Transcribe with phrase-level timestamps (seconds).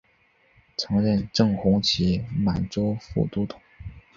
[0.75, 3.61] 曾任正红旗满洲副都统。